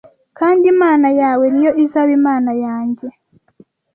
[0.37, 3.07] kandi Imana yawe ni yo izaba Imana yanjye